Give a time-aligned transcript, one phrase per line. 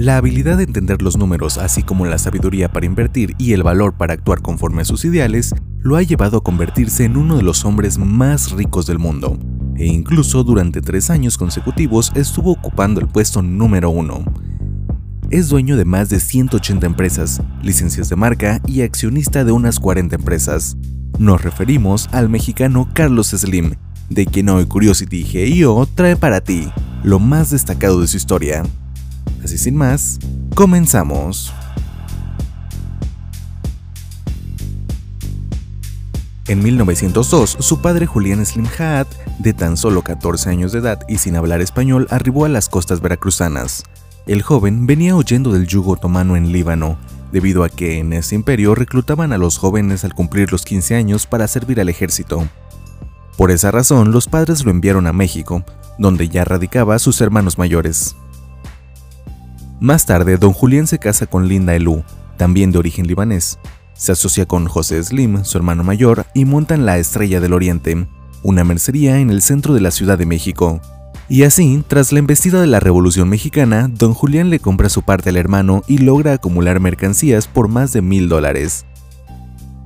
[0.00, 3.98] La habilidad de entender los números, así como la sabiduría para invertir y el valor
[3.98, 7.66] para actuar conforme a sus ideales, lo ha llevado a convertirse en uno de los
[7.66, 9.38] hombres más ricos del mundo,
[9.76, 14.24] e incluso durante tres años consecutivos estuvo ocupando el puesto número uno.
[15.28, 20.16] Es dueño de más de 180 empresas, licencias de marca y accionista de unas 40
[20.16, 20.78] empresas.
[21.18, 23.74] Nos referimos al mexicano Carlos Slim,
[24.08, 26.70] de quien hoy Curiosity GIO trae para ti
[27.02, 28.62] lo más destacado de su historia.
[29.44, 30.18] Así sin más,
[30.54, 31.52] comenzamos.
[36.46, 39.06] En 1902, su padre Julián Slim Haat,
[39.38, 43.00] de tan solo 14 años de edad y sin hablar español, arribó a las costas
[43.00, 43.84] veracruzanas.
[44.26, 46.98] El joven venía huyendo del yugo otomano en Líbano,
[47.32, 51.26] debido a que en ese imperio reclutaban a los jóvenes al cumplir los 15 años
[51.26, 52.48] para servir al ejército.
[53.36, 55.64] Por esa razón, los padres lo enviaron a México,
[55.98, 58.16] donde ya radicaba sus hermanos mayores.
[59.80, 62.04] Más tarde, don Julián se casa con Linda Elú,
[62.36, 63.58] también de origen libanés.
[63.94, 68.06] Se asocia con José Slim, su hermano mayor, y montan la Estrella del Oriente,
[68.42, 70.80] una mercería en el centro de la Ciudad de México,
[71.30, 75.30] y así, tras la embestida de la Revolución Mexicana, don Julián le compra su parte
[75.30, 78.84] al hermano y logra acumular mercancías por más de mil dólares.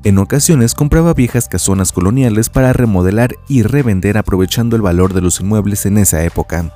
[0.05, 5.39] En ocasiones compraba viejas casonas coloniales para remodelar y revender aprovechando el valor de los
[5.39, 6.73] inmuebles en esa época,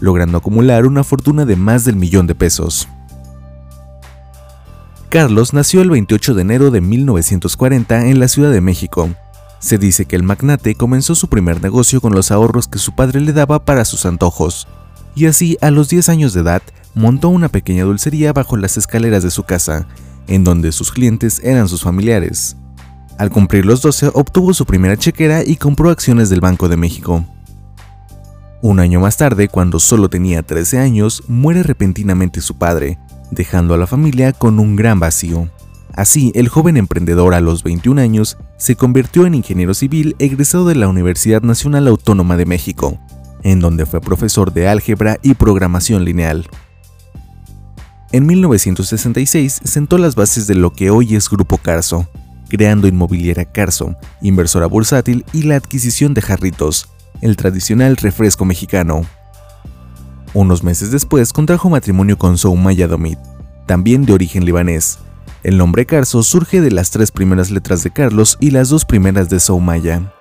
[0.00, 2.88] logrando acumular una fortuna de más del millón de pesos.
[5.08, 9.10] Carlos nació el 28 de enero de 1940 en la Ciudad de México
[9.60, 13.20] se dice que el magnate comenzó su primer negocio con los ahorros que su padre
[13.20, 14.68] le daba para sus antojos,
[15.14, 16.62] y así a los 10 años de edad
[16.94, 19.86] montó una pequeña dulcería bajo las escaleras de su casa,
[20.28, 22.56] en donde sus clientes eran sus familiares.
[23.18, 27.24] Al cumplir los 12 obtuvo su primera chequera y compró acciones del Banco de México.
[28.60, 32.98] Un año más tarde, cuando solo tenía 13 años, muere repentinamente su padre,
[33.30, 35.48] dejando a la familia con un gran vacío.
[35.94, 40.74] Así, el joven emprendedor a los 21 años se convirtió en ingeniero civil egresado de
[40.74, 42.98] la Universidad Nacional Autónoma de México,
[43.44, 46.48] en donde fue profesor de álgebra y programación lineal.
[48.10, 52.08] En 1966 sentó las bases de lo que hoy es Grupo Carso,
[52.48, 56.88] creando Inmobiliaria Carso, inversora bursátil y la adquisición de Jarritos,
[57.20, 59.02] el tradicional refresco mexicano.
[60.34, 63.18] Unos meses después contrajo matrimonio con Soumaya Domit,
[63.66, 64.98] también de origen libanés,
[65.44, 69.28] el nombre Carso surge de las tres primeras letras de Carlos y las dos primeras
[69.30, 70.12] de Soumaya.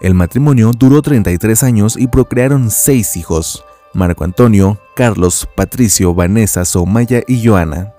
[0.00, 3.64] El matrimonio duró 33 años y procrearon seis hijos,
[3.94, 7.94] Marco Antonio, Carlos, Patricio, Vanessa, Soumaya y Joana.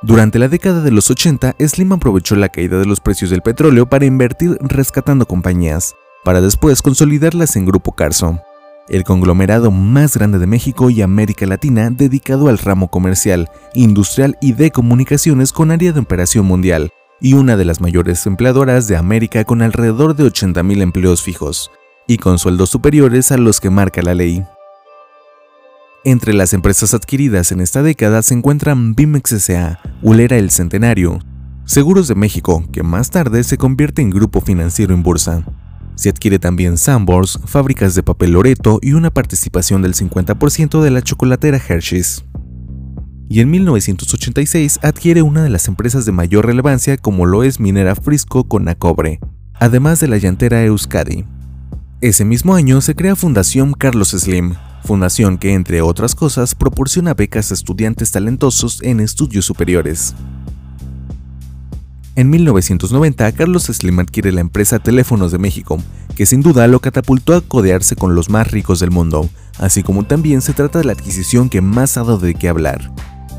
[0.00, 3.88] Durante la década de los 80, Slim aprovechó la caída de los precios del petróleo
[3.88, 5.96] para invertir rescatando compañías,
[6.28, 8.38] para después consolidarlas en Grupo Carso
[8.90, 14.52] el conglomerado más grande de México y América Latina dedicado al ramo comercial, industrial y
[14.52, 19.44] de comunicaciones con área de operación mundial, y una de las mayores empleadoras de América
[19.44, 21.70] con alrededor de 80.000 empleos fijos,
[22.06, 24.44] y con sueldos superiores a los que marca la ley.
[26.04, 31.20] Entre las empresas adquiridas en esta década se encuentran Bimex S.A., Ulera El Centenario,
[31.64, 35.46] Seguros de México, que más tarde se convierte en grupo financiero en bolsa,
[35.98, 41.02] se adquiere también Sanborns, fábricas de papel Loreto y una participación del 50% de la
[41.02, 42.24] chocolatera Hershey's.
[43.28, 47.96] Y en 1986 adquiere una de las empresas de mayor relevancia como lo es Minera
[47.96, 49.18] Frisco con Acobre,
[49.54, 51.24] además de la llantera Euskadi.
[52.00, 54.54] Ese mismo año se crea Fundación Carlos Slim,
[54.84, 60.14] fundación que entre otras cosas proporciona becas a estudiantes talentosos en estudios superiores.
[62.18, 65.78] En 1990, Carlos Slim adquiere la empresa Teléfonos de México,
[66.16, 70.02] que sin duda lo catapultó a codearse con los más ricos del mundo, así como
[70.04, 72.90] también se trata de la adquisición que más ha dado de qué hablar.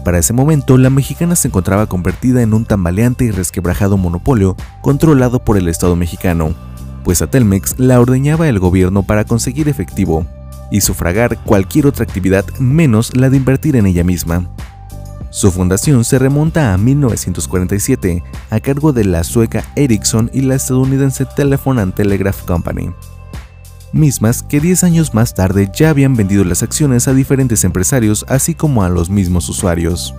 [0.05, 5.43] Para ese momento, la mexicana se encontraba convertida en un tambaleante y resquebrajado monopolio controlado
[5.43, 6.55] por el Estado mexicano,
[7.03, 10.25] pues a Telmex la ordeñaba el gobierno para conseguir efectivo
[10.71, 14.49] y sufragar cualquier otra actividad menos la de invertir en ella misma.
[15.31, 21.25] Su fundación se remonta a 1947 a cargo de la sueca Ericsson y la estadounidense
[21.25, 22.91] Telephone and Telegraph Company,
[23.93, 28.55] mismas que 10 años más tarde ya habían vendido las acciones a diferentes empresarios así
[28.55, 30.15] como a los mismos usuarios.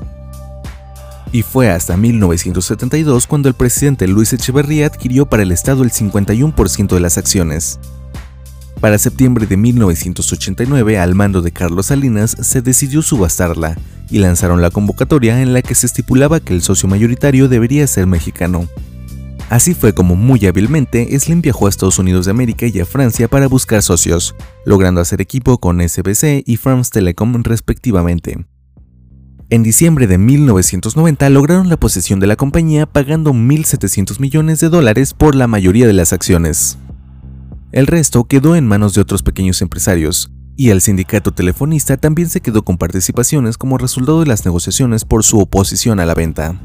[1.33, 6.89] Y fue hasta 1972 cuando el presidente Luis Echeverría adquirió para el Estado el 51%
[6.89, 7.79] de las acciones.
[8.81, 13.77] Para septiembre de 1989, al mando de Carlos Salinas, se decidió subastarla
[14.11, 18.07] y lanzaron la convocatoria en la que se estipulaba que el socio mayoritario debería ser
[18.07, 18.67] mexicano.
[19.51, 23.29] Así fue como muy hábilmente Slim viajó a Estados Unidos de América y a Francia
[23.29, 24.35] para buscar socios,
[24.65, 28.47] logrando hacer equipo con SBC y France Telecom respectivamente.
[29.51, 35.13] En diciembre de 1990 lograron la posesión de la compañía pagando 1.700 millones de dólares
[35.13, 36.79] por la mayoría de las acciones.
[37.73, 42.41] El resto quedó en manos de otros pequeños empresarios, y el sindicato telefonista también se
[42.41, 46.61] quedó con participaciones como resultado de las negociaciones por su oposición a la venta.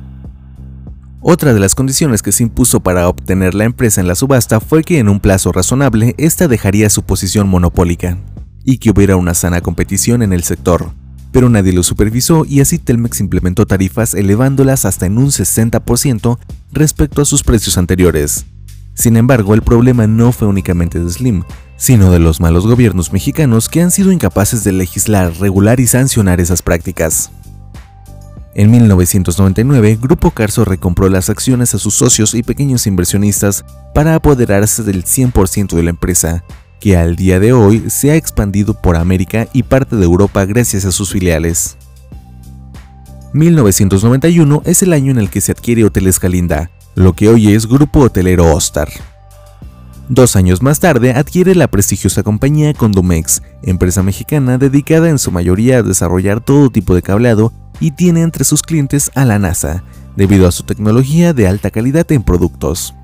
[1.22, 4.84] Otra de las condiciones que se impuso para obtener la empresa en la subasta fue
[4.84, 8.18] que en un plazo razonable ésta dejaría su posición monopólica
[8.64, 10.92] y que hubiera una sana competición en el sector,
[11.32, 16.40] pero nadie lo supervisó y así Telmex implementó tarifas elevándolas hasta en un 60%
[16.74, 18.46] respecto a sus precios anteriores.
[18.96, 21.44] Sin embargo, el problema no fue únicamente de Slim,
[21.76, 26.40] sino de los malos gobiernos mexicanos que han sido incapaces de legislar, regular y sancionar
[26.40, 27.30] esas prácticas.
[28.56, 34.82] En 1999, Grupo Carso recompró las acciones a sus socios y pequeños inversionistas para apoderarse
[34.84, 36.46] del 100% de la empresa,
[36.80, 40.86] que al día de hoy se ha expandido por América y parte de Europa gracias
[40.86, 41.76] a sus filiales.
[43.34, 47.68] 1991 es el año en el que se adquiere Hoteles Calinda, lo que hoy es
[47.68, 48.90] Grupo Hotelero Ostar.
[50.08, 55.80] Dos años más tarde adquiere la prestigiosa compañía Condomex, empresa mexicana dedicada en su mayoría
[55.80, 57.52] a desarrollar todo tipo de cableado
[57.82, 59.84] y tiene entre sus clientes a la NASA,
[60.16, 62.96] debido a su tecnología de alta calidad en productos.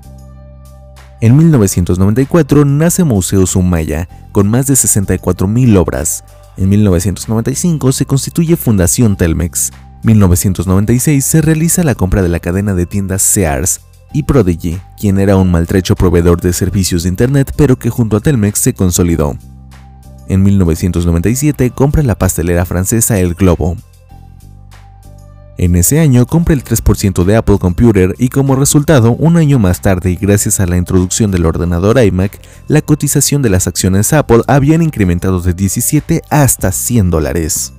[1.20, 6.24] En 1994 nace Museo Sumaya, con más de 64.000 obras.
[6.56, 9.70] En 1995 se constituye Fundación Telmex.
[10.02, 13.82] 1996 se realiza la compra de la cadena de tiendas Sears
[14.12, 18.20] y Prodigy, quien era un maltrecho proveedor de servicios de Internet pero que junto a
[18.20, 19.36] Telmex se consolidó.
[20.28, 23.76] En 1997 compra la pastelera francesa El Globo.
[25.56, 29.80] En ese año compra el 3% de Apple Computer y como resultado, un año más
[29.82, 34.42] tarde y gracias a la introducción del ordenador iMac, la cotización de las acciones Apple
[34.48, 37.74] habían incrementado de 17 hasta 100 dólares.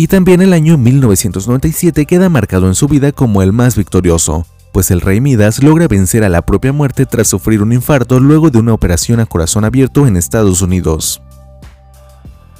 [0.00, 4.92] Y también el año 1997 queda marcado en su vida como el más victorioso, pues
[4.92, 8.58] el rey Midas logra vencer a la propia muerte tras sufrir un infarto luego de
[8.58, 11.20] una operación a corazón abierto en Estados Unidos.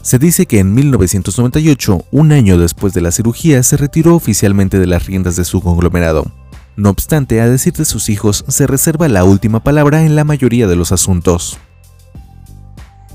[0.02, 4.88] Se dice que en 1998, un año después de la cirugía, se retiró oficialmente de
[4.88, 6.32] las riendas de su conglomerado.
[6.74, 10.66] No obstante, a decir de sus hijos, se reserva la última palabra en la mayoría
[10.66, 11.56] de los asuntos.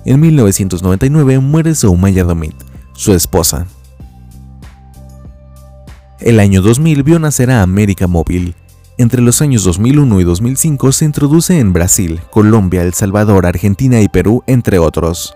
[0.05, 2.55] En 1999 muere Soumaya Domit,
[2.93, 3.67] su esposa.
[6.23, 8.55] El año 2000 vio nacer a América Móvil.
[8.97, 14.07] Entre los años 2001 y 2005 se introduce en Brasil, Colombia, El Salvador, Argentina y
[14.07, 15.35] Perú, entre otros.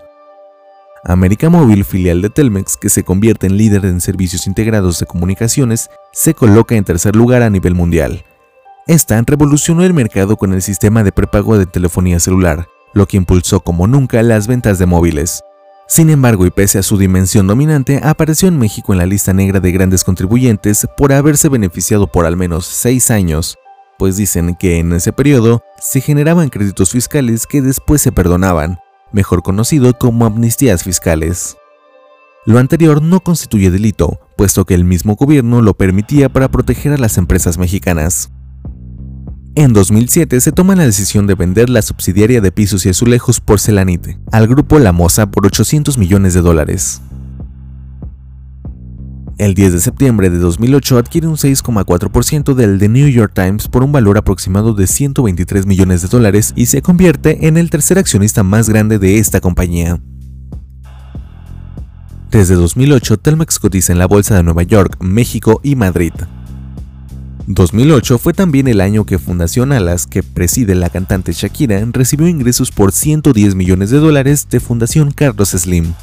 [1.04, 5.90] América Móvil, filial de Telmex, que se convierte en líder en servicios integrados de comunicaciones,
[6.14, 8.24] se coloca en tercer lugar a nivel mundial.
[8.86, 13.60] Esta revolucionó el mercado con el sistema de prepago de telefonía celular, lo que impulsó
[13.60, 15.42] como nunca las ventas de móviles.
[15.88, 19.58] Sin embargo, y pese a su dimensión dominante, apareció en México en la lista negra
[19.58, 23.56] de grandes contribuyentes por haberse beneficiado por al menos seis años,
[23.98, 28.78] pues dicen que en ese periodo se generaban créditos fiscales que después se perdonaban,
[29.12, 31.56] mejor conocido como amnistías fiscales.
[32.44, 36.98] Lo anterior no constituye delito, puesto que el mismo gobierno lo permitía para proteger a
[36.98, 38.30] las empresas mexicanas.
[39.58, 44.16] En 2007 se toma la decisión de vender la subsidiaria de pisos y azulejos Porcelanite
[44.30, 47.02] al grupo La Moza por 800 millones de dólares.
[49.36, 53.82] El 10 de septiembre de 2008 adquiere un 6,4% del The New York Times por
[53.82, 58.44] un valor aproximado de 123 millones de dólares y se convierte en el tercer accionista
[58.44, 60.00] más grande de esta compañía.
[62.30, 66.12] Desde 2008, Telmex cotiza en la Bolsa de Nueva York, México y Madrid.
[67.48, 72.70] 2008 fue también el año que Fundación Alas, que preside la cantante Shakira, recibió ingresos
[72.70, 75.94] por 110 millones de dólares de Fundación Carlos Slim.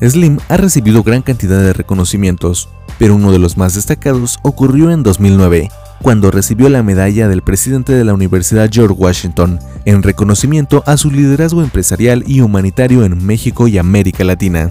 [0.00, 2.68] Slim ha recibido gran cantidad de reconocimientos,
[3.00, 5.70] pero uno de los más destacados ocurrió en 2009,
[6.02, 11.10] cuando recibió la medalla del presidente de la Universidad George Washington en reconocimiento a su
[11.10, 14.70] liderazgo empresarial y humanitario en México y América Latina.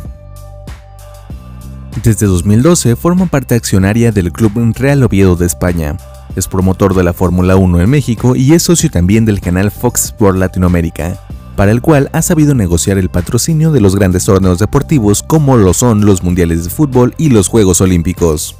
[2.01, 5.95] Desde 2012 forma parte accionaria del Club Real Oviedo de España.
[6.35, 10.05] Es promotor de la Fórmula 1 en México y es socio también del canal Fox
[10.05, 11.19] Sport Latinoamérica
[11.55, 15.73] para el cual ha sabido negociar el patrocinio de los grandes torneos deportivos como lo
[15.73, 18.55] son los Mundiales de Fútbol y los Juegos Olímpicos.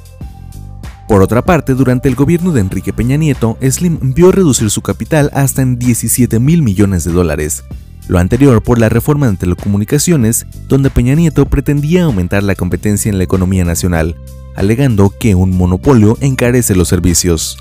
[1.08, 5.30] Por otra parte, durante el gobierno de Enrique Peña Nieto, Slim vio reducir su capital
[5.34, 7.64] hasta en 17 mil millones de dólares,
[8.08, 13.18] lo anterior por la reforma de telecomunicaciones, donde Peña Nieto pretendía aumentar la competencia en
[13.18, 14.16] la economía nacional,
[14.56, 17.58] alegando que un monopolio encarece los servicios.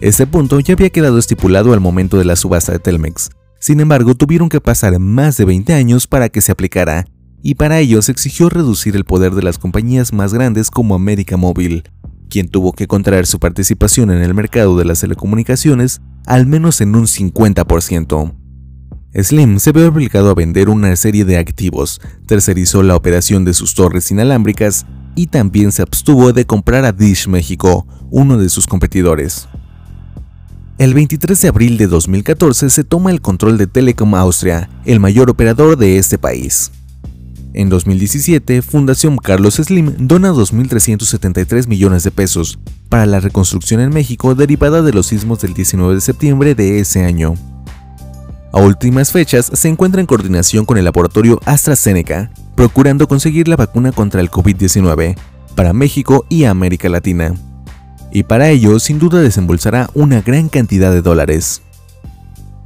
[0.00, 3.30] Este punto ya había quedado estipulado al momento de la subasta de Telmex,
[3.64, 7.06] sin embargo, tuvieron que pasar más de 20 años para que se aplicara,
[7.42, 11.38] y para ello se exigió reducir el poder de las compañías más grandes como América
[11.38, 11.84] Móvil,
[12.28, 16.94] quien tuvo que contraer su participación en el mercado de las telecomunicaciones al menos en
[16.94, 18.34] un 50%.
[19.16, 23.74] Slim se ve obligado a vender una serie de activos, tercerizó la operación de sus
[23.74, 29.48] torres inalámbricas y también se abstuvo de comprar a Dish México, uno de sus competidores.
[30.78, 35.30] El 23 de abril de 2014 se toma el control de Telecom Austria, el mayor
[35.30, 36.72] operador de este país.
[37.52, 44.34] En 2017, Fundación Carlos Slim dona 2.373 millones de pesos para la reconstrucción en México
[44.34, 47.36] derivada de los sismos del 19 de septiembre de ese año.
[48.54, 53.90] A últimas fechas se encuentra en coordinación con el laboratorio AstraZeneca, procurando conseguir la vacuna
[53.90, 55.16] contra el COVID-19
[55.56, 57.34] para México y América Latina.
[58.12, 61.62] Y para ello, sin duda desembolsará una gran cantidad de dólares.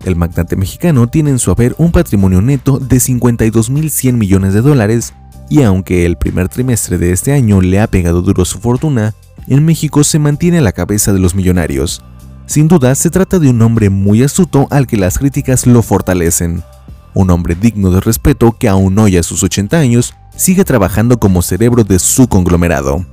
[0.04, 5.14] El magnate mexicano tiene en su haber un patrimonio neto de 52.100 millones de dólares
[5.48, 9.14] y aunque el primer trimestre de este año le ha pegado duro su fortuna,
[9.46, 12.02] en México se mantiene a la cabeza de los millonarios,
[12.48, 16.64] sin duda, se trata de un hombre muy astuto al que las críticas lo fortalecen.
[17.12, 21.42] Un hombre digno de respeto que aún hoy a sus 80 años sigue trabajando como
[21.42, 23.04] cerebro de su conglomerado.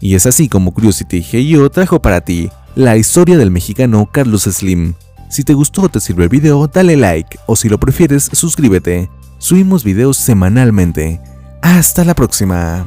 [0.00, 4.94] Y es así como Curiosity yo trajo para ti la historia del mexicano Carlos Slim.
[5.30, 9.08] Si te gustó o te sirve el video, dale like o si lo prefieres, suscríbete.
[9.38, 11.20] Subimos videos semanalmente.
[11.62, 12.86] Hasta la próxima.